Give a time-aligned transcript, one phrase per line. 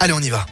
[0.00, 0.46] Allez, on y va.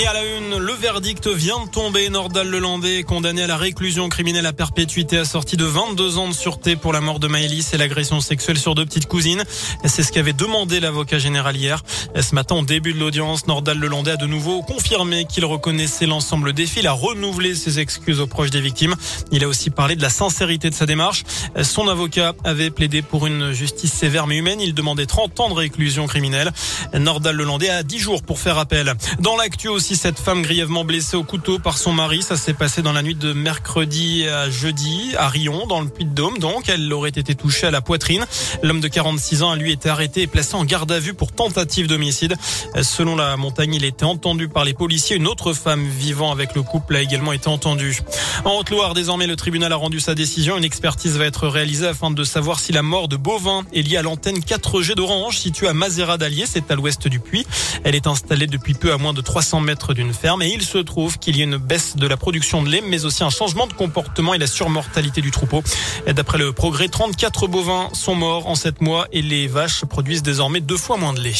[0.00, 2.08] Et à la une, le verdict vient de tomber.
[2.08, 6.76] Nordal Lelandais condamné à la réclusion criminelle à perpétuité assortie de 22 ans de sûreté
[6.76, 9.44] pour la mort de Maëlys et l'agression sexuelle sur deux petites cousines.
[9.84, 11.82] C'est ce qu'avait demandé l'avocat général hier.
[12.18, 16.54] Ce matin, au début de l'audience, Nordal Lelandais a de nouveau confirmé qu'il reconnaissait l'ensemble
[16.54, 16.84] des faits.
[16.84, 18.94] Il a renouvelé ses excuses aux proches des victimes.
[19.30, 21.24] Il a aussi parlé de la sincérité de sa démarche.
[21.62, 24.60] Son avocat avait plaidé pour une justice sévère mais humaine.
[24.60, 26.50] Il demandait 30 ans de réclusion criminelle.
[26.94, 28.94] Nordal Lelandais a 10 jours pour faire appel.
[29.18, 32.22] Dans l'actu aussi cette femme grièvement blessée au couteau par son mari.
[32.22, 36.38] Ça s'est passé dans la nuit de mercredi à jeudi à Rion, dans le Puy-de-Dôme.
[36.38, 38.24] Donc, elle aurait été touchée à la poitrine.
[38.62, 41.32] L'homme de 46 ans a lui été arrêté et placé en garde à vue pour
[41.32, 42.36] tentative d'homicide.
[42.80, 45.16] Selon la montagne, il était entendu par les policiers.
[45.16, 48.02] Une autre femme vivant avec le couple a également été entendue.
[48.44, 50.56] En Haute-Loire, désormais, le tribunal a rendu sa décision.
[50.56, 53.96] Une expertise va être réalisée afin de savoir si la mort de bovin est liée
[53.96, 56.44] à l'antenne 4G d'Orange située à Mazera d'Allier.
[56.46, 57.44] C'est à l'ouest du Puy.
[57.82, 60.78] Elle est installée depuis peu à moins de 300 mètres d'une ferme et il se
[60.78, 63.66] trouve qu'il y a une baisse de la production de lait mais aussi un changement
[63.66, 65.62] de comportement et la surmortalité du troupeau.
[66.06, 70.60] D'après le progrès, 34 bovins sont morts en 7 mois et les vaches produisent désormais
[70.60, 71.32] deux fois moins de lait.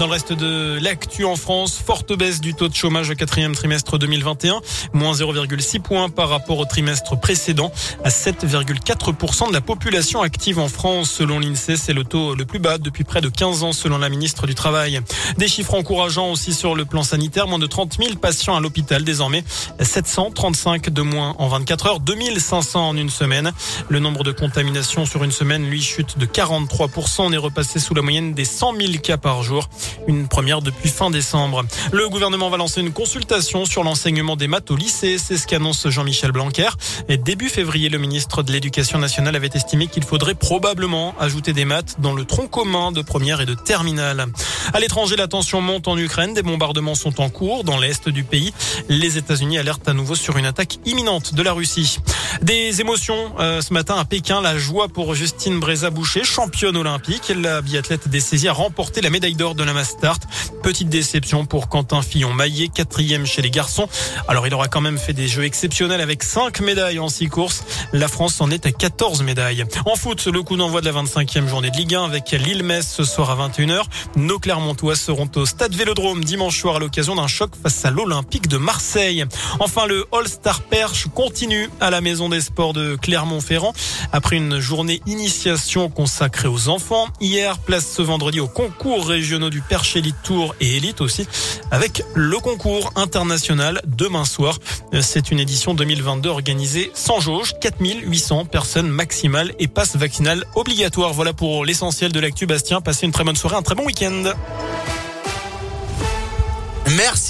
[0.00, 3.54] Dans le reste de l'actu en France, forte baisse du taux de chômage au quatrième
[3.54, 4.62] trimestre 2021,
[4.94, 7.70] moins 0,6 points par rapport au trimestre précédent,
[8.02, 11.10] à 7,4% de la population active en France.
[11.10, 14.08] Selon l'INSEE, c'est le taux le plus bas depuis près de 15 ans, selon la
[14.08, 15.02] ministre du Travail.
[15.36, 19.04] Des chiffres encourageants aussi sur le plan sanitaire, moins de 30 000 patients à l'hôpital
[19.04, 19.44] désormais,
[19.80, 23.52] 735 de moins en 24 heures, 2500 en une semaine.
[23.90, 27.16] Le nombre de contaminations sur une semaine, lui, chute de 43%.
[27.18, 29.68] On est repassé sous la moyenne des 100 000 cas par jour.
[30.06, 31.64] Une première depuis fin décembre.
[31.92, 35.18] Le gouvernement va lancer une consultation sur l'enseignement des maths au lycée.
[35.18, 36.68] C'est ce qu'annonce Jean-Michel Blanquer.
[37.08, 41.64] Et début février, le ministre de l'Éducation nationale avait estimé qu'il faudrait probablement ajouter des
[41.64, 44.26] maths dans le tronc commun de première et de terminale.
[44.72, 46.34] À l'étranger, la tension monte en Ukraine.
[46.34, 48.52] Des bombardements sont en cours dans l'est du pays.
[48.88, 51.98] Les États-Unis alertent à nouveau sur une attaque imminente de la Russie.
[52.42, 54.40] Des émotions euh, ce matin à Pékin.
[54.40, 57.32] La joie pour Justine Bréza-Boucher, championne olympique.
[57.36, 60.22] La biathlète des saisies a remporté la médaille d'or de la Start.
[60.62, 63.88] Petite déception pour Quentin Fillon-Maillet, quatrième chez les garçons.
[64.28, 67.64] Alors il aura quand même fait des jeux exceptionnels avec cinq médailles en six courses.
[67.92, 69.64] La France en est à 14 médailles.
[69.86, 73.04] En foot, le coup d'envoi de la 25e journée de Ligue 1 avec Lille-Metz ce
[73.04, 73.82] soir à 21h.
[74.16, 78.48] Nos Clermontois seront au Stade Vélodrome dimanche soir à l'occasion d'un choc face à l'Olympique
[78.48, 79.24] de Marseille.
[79.60, 83.72] Enfin, le All-Star Perche continue à la Maison des Sports de Clermont-Ferrand
[84.12, 87.06] après une journée initiation consacrée aux enfants.
[87.20, 91.26] Hier, place ce vendredi au concours régionaux du Perche Elite Tour et Elite aussi
[91.70, 94.58] avec le concours international demain soir.
[95.00, 101.12] C'est une édition 2022 organisée sans jauge, 4800 personnes maximales et passe vaccinale obligatoire.
[101.12, 102.80] Voilà pour l'essentiel de l'actu Bastien.
[102.80, 104.32] Passez une très bonne soirée, un très bon week-end.
[106.96, 107.20] Merci.